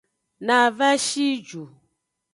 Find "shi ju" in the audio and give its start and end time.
1.05-1.63